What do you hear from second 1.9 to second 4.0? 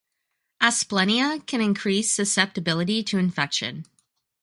susceptibility to infection.